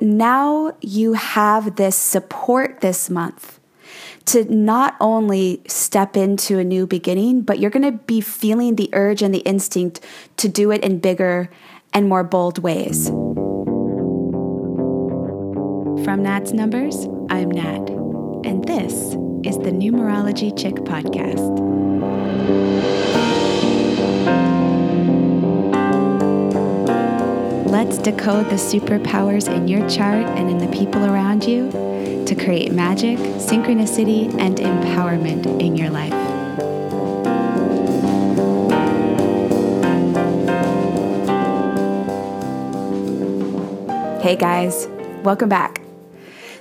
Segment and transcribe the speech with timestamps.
[0.00, 3.58] now you have this support this month
[4.26, 8.90] to not only step into a new beginning, but you're going to be feeling the
[8.92, 10.00] urge and the instinct
[10.36, 11.50] to do it in bigger
[11.94, 13.08] and more bold ways.
[16.04, 17.88] From Nat's Numbers, I'm Nat,
[18.44, 18.92] and this
[19.44, 21.58] is the Numerology Chick Podcast.
[27.68, 31.70] Let's decode the superpowers in your chart and in the people around you
[32.24, 36.14] to create magic, synchronicity, and empowerment in your life.
[44.22, 44.88] Hey guys,
[45.22, 45.82] welcome back.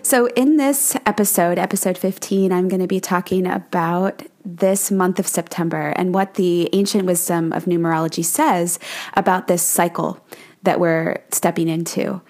[0.02, 5.28] So, in this episode, episode 15, I'm going to be talking about this month of
[5.28, 8.78] September and what the ancient wisdom of numerology says
[9.16, 10.22] about this cycle
[10.64, 12.22] that we're stepping into.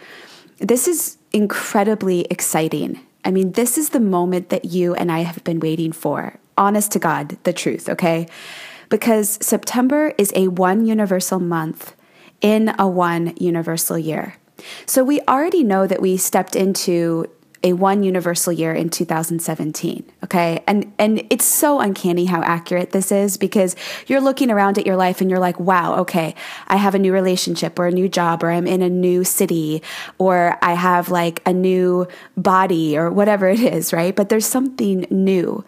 [0.60, 3.00] This is incredibly exciting.
[3.24, 6.40] I mean, this is the moment that you and I have been waiting for.
[6.58, 8.28] Honest to God, the truth, okay?
[8.90, 11.96] Because September is a one universal month
[12.42, 14.36] in a one universal year.
[14.86, 17.30] So we already know that we stepped into
[17.64, 20.64] a one universal year in 2017 okay?
[20.68, 23.76] And and it's so uncanny how accurate this is because
[24.08, 26.36] you're looking around at your life and you're like wow okay
[26.68, 29.82] i have a new relationship or a new job or i'm in a new city
[30.18, 34.16] or i have like a new body or whatever it is right?
[34.16, 35.64] But there's something new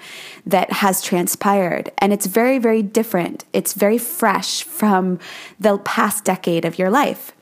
[0.46, 3.46] that has transpired and it's very very different.
[3.54, 5.20] It's very fresh from
[5.60, 7.34] the past decade of your life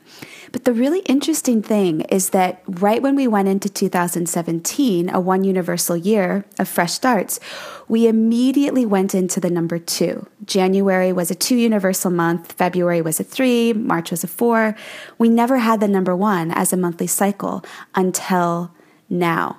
[0.52, 5.44] but the really interesting thing is that right when we went into 2017, a one
[5.44, 7.38] universal year of fresh starts,
[7.86, 10.26] we immediately went into the number two.
[10.44, 14.74] January was a two universal month, February was a three, March was a four.
[15.18, 18.72] We never had the number one as a monthly cycle until
[19.08, 19.58] now.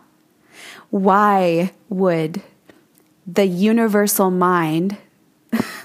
[0.90, 2.42] Why would
[3.28, 4.98] the universal mind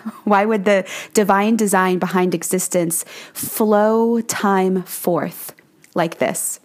[0.25, 5.55] Why would the divine design behind existence flow time forth
[5.95, 6.61] like this?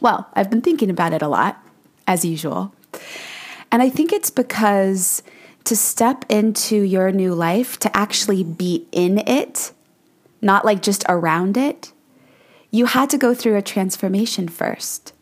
[0.00, 1.62] Well, I've been thinking about it a lot,
[2.06, 2.74] as usual.
[3.70, 5.22] And I think it's because
[5.64, 9.72] to step into your new life, to actually be in it,
[10.40, 11.92] not like just around it,
[12.70, 15.12] you had to go through a transformation first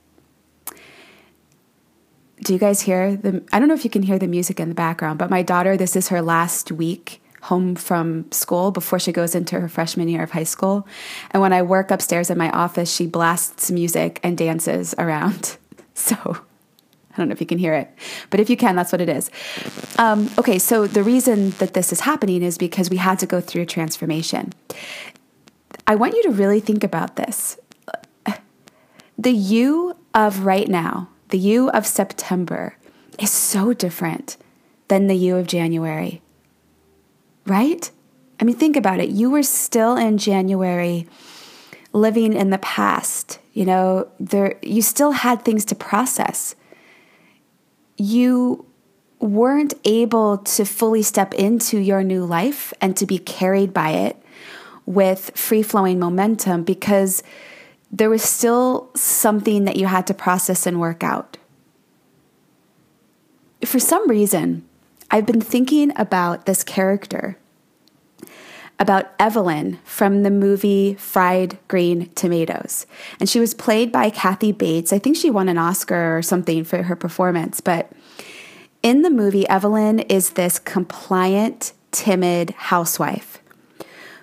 [2.42, 4.68] do you guys hear the I don't know if you can hear the music in
[4.68, 9.12] the background, but my daughter, this is her last week home from school before she
[9.12, 10.86] goes into her freshman year of high school.
[11.30, 15.56] And when I work upstairs in my office, she blasts music and dances around.
[15.94, 17.90] So I don't know if you can hear it,
[18.30, 19.32] but if you can, that's what it is.
[19.98, 23.40] Um, okay, so the reason that this is happening is because we had to go
[23.40, 24.52] through a transformation.
[25.88, 27.58] I want you to really think about this.
[29.18, 32.76] The you of right now, the you of September
[33.18, 34.36] is so different
[34.88, 36.22] than the you of January.
[37.46, 37.90] Right?
[38.40, 39.08] I mean, think about it.
[39.10, 41.06] You were still in January
[41.92, 43.38] living in the past.
[43.52, 46.54] You know, there you still had things to process.
[47.96, 48.64] You
[49.18, 54.16] weren't able to fully step into your new life and to be carried by it
[54.86, 57.22] with free flowing momentum because
[57.90, 61.38] there was still something that you had to process and work out.
[63.64, 64.66] For some reason,
[65.10, 67.38] I've been thinking about this character,
[68.78, 72.86] about Evelyn from the movie Fried Green Tomatoes.
[73.18, 74.92] And she was played by Kathy Bates.
[74.92, 77.60] I think she won an Oscar or something for her performance.
[77.60, 77.90] But
[78.82, 83.42] in the movie, Evelyn is this compliant, timid housewife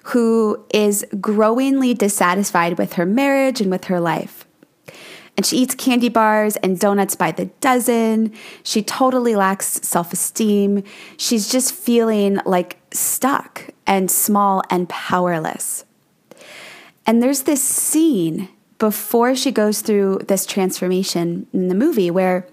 [0.09, 4.45] who is growingly dissatisfied with her marriage and with her life.
[5.35, 8.31] And she eats candy bars and donuts by the dozen.
[8.63, 10.83] She totally lacks self esteem.
[11.17, 15.85] She's just feeling like stuck and small and powerless.
[17.07, 22.47] And there's this scene before she goes through this transformation in the movie where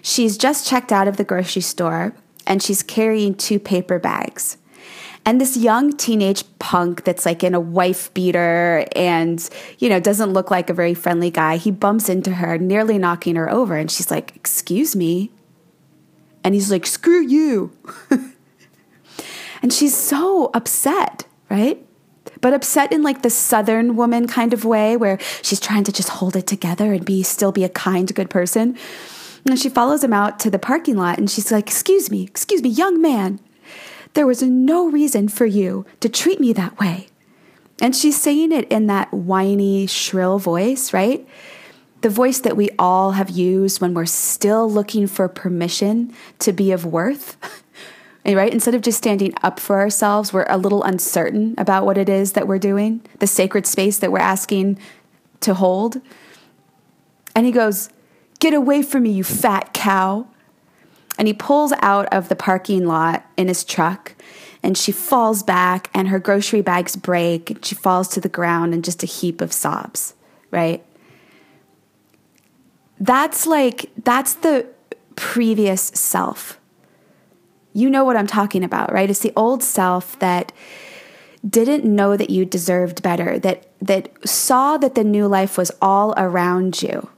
[0.00, 2.14] she's just checked out of the grocery store
[2.46, 4.56] and she's carrying two paper bags.
[5.28, 9.46] And this young teenage punk that's like in a wife beater and,
[9.78, 13.36] you know, doesn't look like a very friendly guy, he bumps into her, nearly knocking
[13.36, 13.76] her over.
[13.76, 15.30] And she's like, Excuse me.
[16.42, 17.72] And he's like, Screw you.
[19.62, 21.86] and she's so upset, right?
[22.40, 26.08] But upset in like the southern woman kind of way where she's trying to just
[26.08, 28.78] hold it together and be still be a kind, good person.
[29.44, 32.62] And she follows him out to the parking lot and she's like, Excuse me, excuse
[32.62, 33.40] me, young man.
[34.14, 37.08] There was no reason for you to treat me that way.
[37.80, 41.26] And she's saying it in that whiny, shrill voice, right?
[42.00, 46.70] the voice that we all have used when we're still looking for permission to be
[46.70, 47.36] of worth.
[48.26, 48.52] right?
[48.52, 52.32] Instead of just standing up for ourselves, we're a little uncertain about what it is
[52.32, 54.78] that we're doing, the sacred space that we're asking
[55.40, 56.00] to hold.
[57.34, 57.90] And he goes,
[58.38, 60.28] Get away from me, you fat cow.
[61.18, 64.14] And he pulls out of the parking lot in his truck
[64.62, 68.72] and she falls back and her grocery bags break and she falls to the ground
[68.72, 70.14] in just a heap of sobs,
[70.50, 70.84] right?
[73.00, 74.66] That's like, that's the
[75.16, 76.58] previous self.
[77.72, 79.10] You know what I'm talking about, right?
[79.10, 80.52] It's the old self that
[81.48, 86.12] didn't know that you deserved better, that that saw that the new life was all
[86.16, 87.08] around you.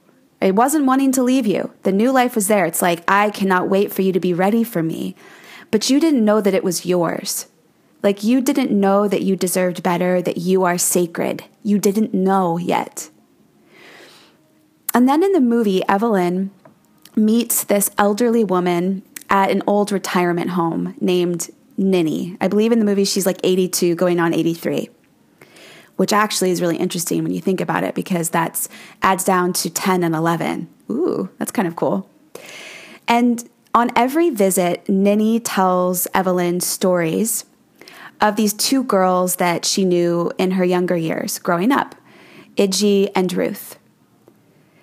[0.40, 1.72] It wasn't wanting to leave you.
[1.82, 2.64] The new life was there.
[2.64, 5.14] It's like, I cannot wait for you to be ready for me.
[5.70, 7.46] But you didn't know that it was yours.
[8.02, 11.44] Like you didn't know that you deserved better, that you are sacred.
[11.62, 13.10] You didn't know yet.
[14.94, 16.50] And then in the movie, Evelyn
[17.14, 22.36] meets this elderly woman at an old retirement home named Ninny.
[22.40, 24.88] I believe in the movie she's like 82, going on 83,
[26.00, 28.70] which actually is really interesting when you think about it because that's
[29.02, 30.66] adds down to 10 and 11.
[30.90, 32.08] Ooh, that's kind of cool.
[33.06, 37.44] And on every visit, Ninny tells Evelyn stories
[38.18, 41.94] of these two girls that she knew in her younger years growing up,
[42.56, 43.78] Idgie and Ruth.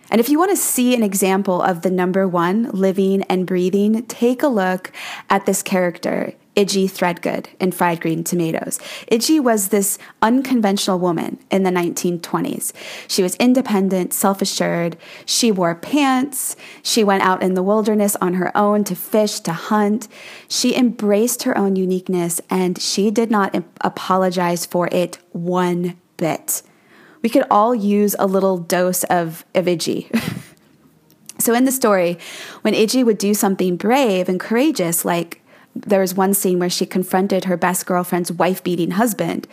[0.09, 4.05] And if you want to see an example of the number one living and breathing,
[4.05, 4.91] take a look
[5.29, 8.79] at this character, Idgie Threadgood in Fried Green Tomatoes.
[9.11, 12.73] Idgie was this unconventional woman in the 1920s.
[13.07, 14.97] She was independent, self assured.
[15.25, 16.55] She wore pants.
[16.81, 20.07] She went out in the wilderness on her own to fish, to hunt.
[20.47, 26.63] She embraced her own uniqueness and she did not apologize for it one bit
[27.27, 30.09] we could all use a little dose of, of Idgie.
[31.39, 32.17] so in the story,
[32.61, 35.41] when Idgie would do something brave and courageous, like
[35.75, 39.45] there was one scene where she confronted her best girlfriend's wife beating husband,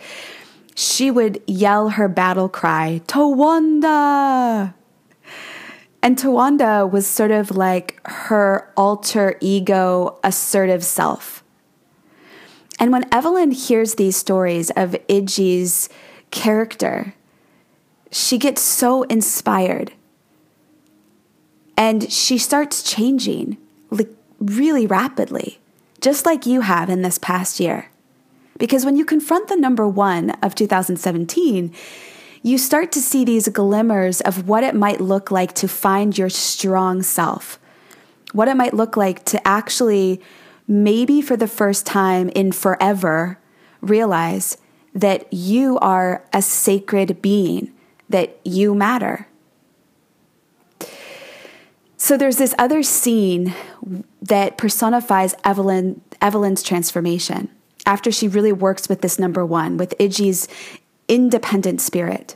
[0.73, 4.73] she would yell her battle cry, Towanda!
[6.01, 11.43] And Towanda was sort of like her alter ego, assertive self.
[12.79, 15.89] And when Evelyn hears these stories of Idgie's
[16.31, 17.13] character,
[18.15, 19.91] she gets so inspired.
[21.75, 23.57] And she starts changing
[23.89, 24.07] like
[24.39, 25.59] really rapidly,
[25.99, 27.91] just like you have in this past year.
[28.57, 31.75] Because when you confront the number one of 2017,
[32.41, 36.29] you start to see these glimmers of what it might look like to find your
[36.29, 37.59] strong self,
[38.31, 40.21] what it might look like to actually,
[40.69, 43.39] maybe for the first time in forever,
[43.81, 44.55] realize
[44.93, 47.73] that you are a sacred being
[48.09, 49.27] that you matter.
[51.97, 53.55] So there's this other scene
[54.21, 57.49] that personifies Evelyn Evelyn's transformation
[57.85, 60.47] after she really works with this number one, with Idgie's
[61.07, 62.35] independent spirit.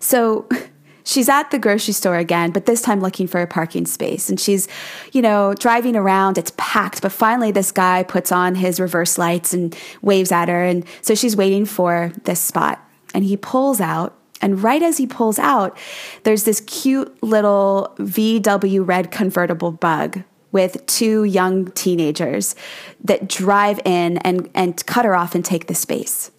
[0.00, 0.48] So
[1.04, 4.28] she's at the grocery store again, but this time looking for a parking space.
[4.28, 4.68] And she's,
[5.12, 9.54] you know, driving around, it's packed, but finally this guy puts on his reverse lights
[9.54, 10.64] and waves at her.
[10.64, 12.83] And so she's waiting for this spot
[13.14, 14.14] and he pulls out.
[14.42, 15.78] And right as he pulls out,
[16.24, 20.22] there's this cute little VW red convertible bug
[20.52, 22.54] with two young teenagers
[23.02, 26.30] that drive in and, and cut her off and take the space.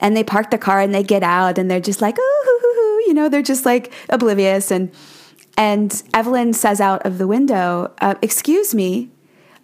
[0.00, 3.12] And they park the car and they get out and they're just like, ooh, you
[3.12, 4.70] know, they're just like oblivious.
[4.70, 4.90] And,
[5.56, 9.10] and Evelyn says out of the window, uh, Excuse me,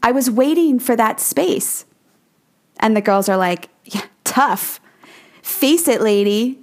[0.02, 1.86] I was waiting for that space.
[2.78, 4.80] And the girls are like, Yeah, tough.
[5.46, 6.58] Face it, lady.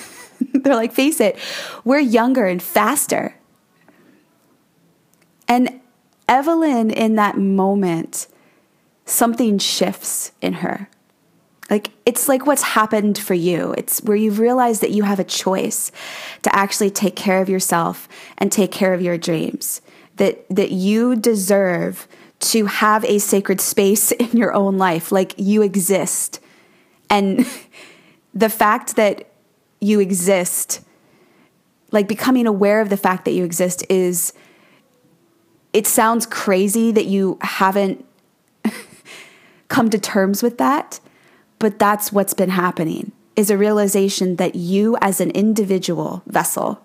[0.52, 1.38] They're like, face it,
[1.82, 3.34] we're younger and faster.
[5.48, 5.80] And
[6.28, 8.26] Evelyn, in that moment,
[9.06, 10.90] something shifts in her.
[11.70, 13.74] Like, it's like what's happened for you.
[13.78, 15.90] It's where you've realized that you have a choice
[16.42, 19.80] to actually take care of yourself and take care of your dreams.
[20.16, 22.06] That, that you deserve
[22.40, 25.10] to have a sacred space in your own life.
[25.10, 26.40] Like, you exist.
[27.08, 27.46] And
[28.38, 29.26] the fact that
[29.80, 30.80] you exist,
[31.90, 34.32] like becoming aware of the fact that you exist, is
[35.72, 38.04] it sounds crazy that you haven't
[39.68, 41.00] come to terms with that,
[41.58, 46.80] but that's what's been happening is a realization that you, as an individual vessel,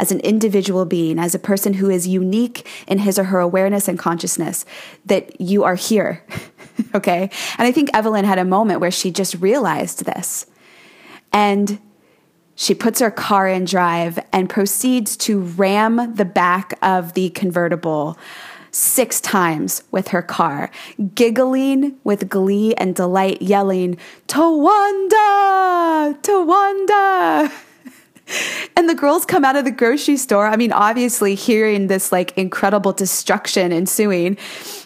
[0.00, 3.86] as an individual being, as a person who is unique in his or her awareness
[3.86, 4.64] and consciousness,
[5.04, 6.24] that you are here.
[6.94, 7.30] okay.
[7.58, 10.46] And I think Evelyn had a moment where she just realized this.
[11.32, 11.80] And
[12.54, 18.18] She puts her car in drive and proceeds to ram the back of the convertible
[18.70, 20.70] six times with her car,
[21.14, 23.96] giggling with glee and delight, yelling,
[24.28, 26.20] Towanda!
[26.22, 27.52] Towanda!
[28.76, 30.46] and the girls come out of the grocery store.
[30.46, 34.38] I mean, obviously, hearing this like incredible destruction ensuing.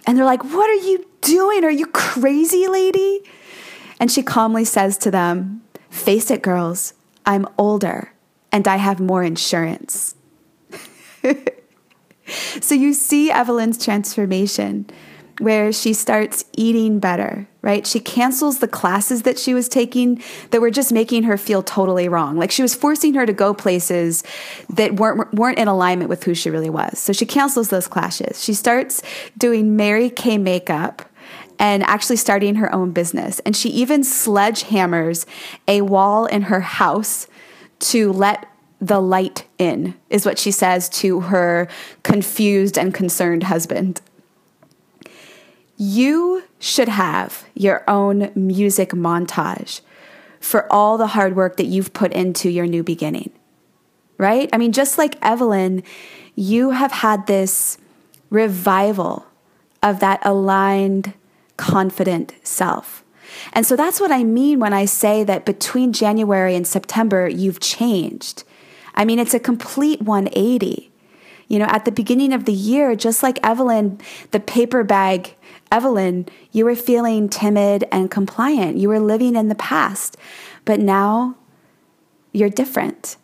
[0.06, 1.64] And they're like, What are you doing?
[1.64, 3.22] Are you crazy, lady?
[3.98, 8.12] And she calmly says to them, Face it, girls, I'm older
[8.52, 10.14] and I have more insurance.
[12.60, 14.86] so you see Evelyn's transformation
[15.38, 17.86] where she starts eating better, right?
[17.86, 22.08] She cancels the classes that she was taking that were just making her feel totally
[22.08, 22.36] wrong.
[22.36, 24.24] Like she was forcing her to go places
[24.70, 26.98] that weren't weren't in alignment with who she really was.
[26.98, 28.42] So she cancels those classes.
[28.42, 29.02] She starts
[29.36, 31.02] doing Mary Kay makeup
[31.58, 33.40] and actually starting her own business.
[33.40, 35.26] And she even sledgehammers
[35.66, 37.26] a wall in her house
[37.78, 38.48] to let
[38.80, 41.66] the light in, is what she says to her
[42.02, 44.00] confused and concerned husband.
[45.78, 49.80] You should have your own music montage
[50.40, 53.30] for all the hard work that you've put into your new beginning,
[54.18, 54.48] right?
[54.52, 55.82] I mean, just like Evelyn,
[56.34, 57.78] you have had this
[58.30, 59.26] revival
[59.82, 61.14] of that aligned,
[61.56, 63.04] confident self.
[63.52, 67.60] And so that's what I mean when I say that between January and September, you've
[67.60, 68.44] changed.
[68.94, 70.90] I mean, it's a complete 180.
[71.48, 75.34] You know, at the beginning of the year, just like Evelyn, the paper bag
[75.70, 78.76] Evelyn, you were feeling timid and compliant.
[78.76, 80.16] You were living in the past.
[80.64, 81.36] But now
[82.32, 83.16] you're different.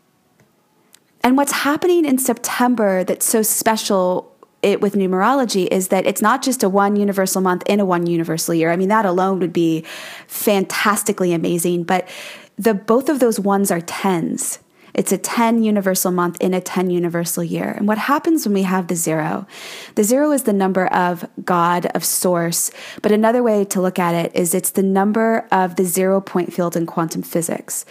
[1.22, 4.31] And what's happening in September that's so special
[4.62, 8.06] it with numerology is that it's not just a one universal month in a one
[8.06, 8.70] universal year.
[8.70, 9.84] I mean, that alone would be
[10.26, 12.08] fantastically amazing, but
[12.56, 14.60] the both of those ones are tens.
[14.94, 17.70] It's a 10 universal month in a 10 universal year.
[17.70, 19.46] And what happens when we have the zero?
[19.94, 22.70] The zero is the number of God, of source.
[23.00, 26.52] But another way to look at it is it's the number of the zero point
[26.52, 27.86] field in quantum physics.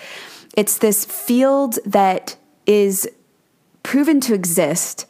[0.56, 2.36] It's this field that
[2.68, 3.10] is
[3.84, 5.08] proven to exist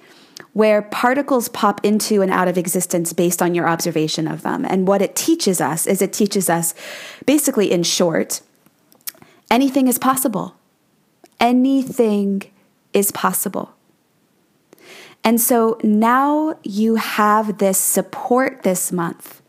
[0.54, 4.66] where particles pop into and out of existence based on your observation of them.
[4.66, 6.74] And what it teaches us is it teaches us,
[7.26, 8.42] basically, in short,
[9.50, 10.56] anything is possible
[11.42, 12.44] anything
[12.94, 13.74] is possible.
[15.24, 19.42] And so now you have this support this month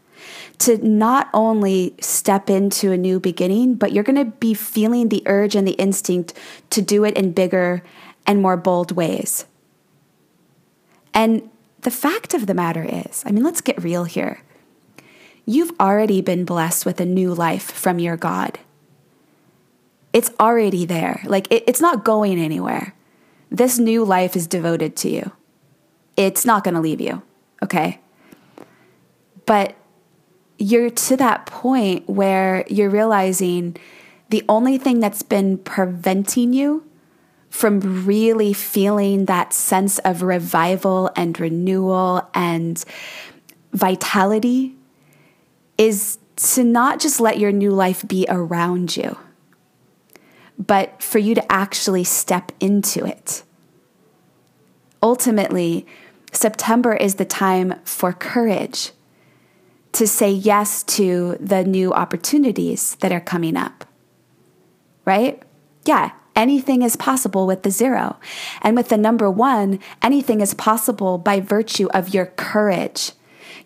[0.59, 5.23] to not only step into a new beginning, but you're going to be feeling the
[5.27, 6.35] urge and the instinct
[6.71, 7.83] to do it in bigger
[8.27, 9.45] and more bold ways.
[11.15, 11.49] And
[11.81, 14.43] the fact of the matter is, I mean, let's get real here.
[15.45, 18.59] You've already been blessed with a new life from your God
[20.13, 21.23] it's already there.
[21.25, 22.95] Like it, it's not going anywhere.
[23.51, 25.33] This new life is devoted to you.
[26.17, 27.23] It's not going to leave you.
[27.63, 28.01] Okay.
[29.47, 29.75] But
[30.59, 33.77] you're to that point where you're realizing
[34.29, 36.87] the only thing that's been preventing you
[37.53, 42.85] from really feeling that sense of revival and renewal and
[43.73, 44.75] vitality
[45.79, 49.17] is to not just let your new life be around you
[50.67, 53.43] but for you to actually step into it.
[55.03, 55.87] Ultimately,
[56.33, 58.93] September is the time for courage
[59.93, 63.85] to say yes to the new opportunities that are coming up.
[65.05, 65.43] Right?
[65.85, 68.17] Yeah, anything is possible with the zero.
[68.63, 73.13] And with the number one, anything is possible by virtue of your courage.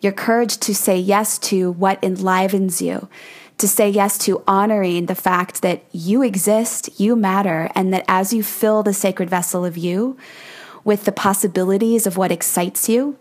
[0.00, 3.08] Your courage to say yes to what enlivens you,
[3.58, 8.32] to say yes to honoring the fact that you exist, you matter, and that as
[8.32, 10.16] you fill the sacred vessel of you
[10.84, 13.18] with the possibilities of what excites you,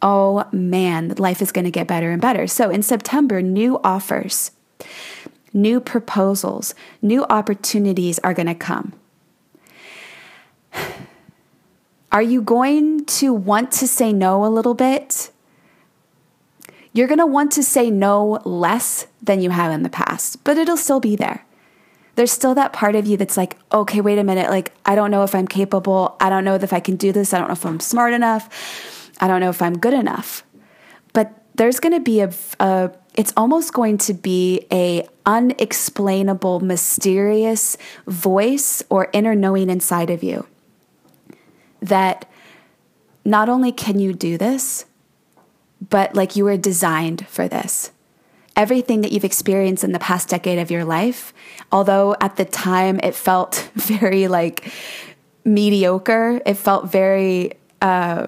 [0.00, 2.46] oh man, life is going to get better and better.
[2.46, 4.52] So in September, new offers,
[5.54, 8.92] new proposals, new opportunities are going to come.
[12.12, 15.30] Are you going to want to say no a little bit?
[16.92, 20.56] You're going to want to say no less than you have in the past, but
[20.56, 21.44] it'll still be there.
[22.14, 24.48] There's still that part of you that's like, okay, wait a minute.
[24.48, 26.16] Like, I don't know if I'm capable.
[26.20, 27.34] I don't know if I can do this.
[27.34, 29.10] I don't know if I'm smart enough.
[29.20, 30.44] I don't know if I'm good enough.
[31.12, 37.76] But there's going to be a, a it's almost going to be a unexplainable mysterious
[38.06, 40.46] voice or inner knowing inside of you
[41.80, 42.28] that
[43.24, 44.84] not only can you do this
[45.88, 47.90] but like you were designed for this.
[48.56, 51.34] everything that you've experienced in the past decade of your life,
[51.72, 54.72] although at the time it felt very like
[55.44, 57.52] mediocre, it felt very
[57.82, 58.26] uh,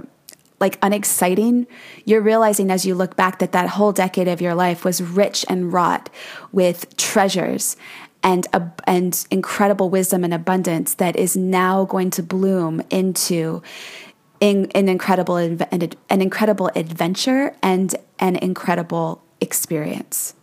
[0.59, 1.67] like unexciting,
[2.05, 5.45] you're realizing as you look back that that whole decade of your life was rich
[5.49, 6.09] and wrought
[6.53, 7.77] with treasures
[8.23, 13.63] and uh, and incredible wisdom and abundance that is now going to bloom into
[14.41, 15.61] in, an incredible an,
[16.11, 20.35] an incredible adventure and an incredible experience.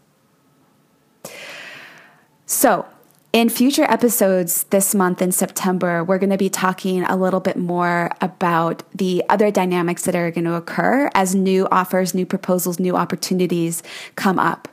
[2.45, 2.85] So,
[3.33, 7.57] in future episodes this month in September, we're going to be talking a little bit
[7.57, 12.79] more about the other dynamics that are going to occur as new offers, new proposals,
[12.79, 13.81] new opportunities
[14.15, 14.67] come up.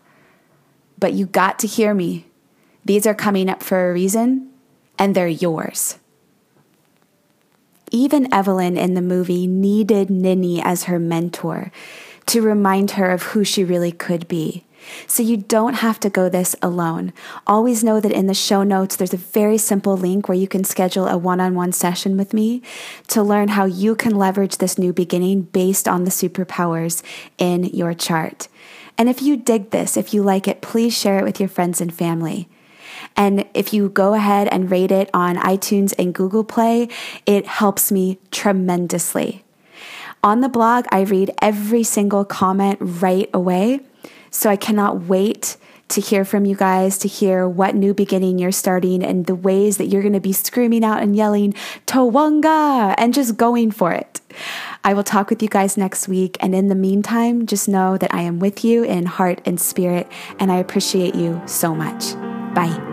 [0.99, 2.27] But you got to hear me.
[2.85, 4.51] These are coming up for a reason,
[4.99, 5.99] and they're yours.
[7.91, 11.73] Even Evelyn in the movie needed Ninny as her mentor
[12.27, 14.65] to remind her of who she really could be.
[15.07, 17.13] So you don't have to go this alone.
[17.47, 20.65] Always know that in the show notes, there's a very simple link where you can
[20.65, 22.63] schedule a one on one session with me
[23.09, 27.03] to learn how you can leverage this new beginning based on the superpowers
[27.39, 28.49] in your chart.
[28.97, 31.81] And if you dig this, if you like it, please share it with your friends
[31.81, 32.49] and family.
[33.17, 36.89] And if you go ahead and rate it on iTunes and Google Play,
[37.27, 39.45] it helps me tremendously.
[40.23, 43.81] On the blog, I read every single comment right away.
[44.31, 45.57] So I cannot wait
[45.89, 49.77] to hear from you guys, to hear what new beginning you're starting and the ways
[49.77, 51.53] that you're going to be screaming out and yelling,
[51.87, 54.21] Towanda, and just going for it.
[54.85, 56.37] I will talk with you guys next week.
[56.41, 60.11] And in the meantime, just know that I am with you in heart and spirit,
[60.39, 62.15] and I appreciate you so much.
[62.55, 62.90] Bye.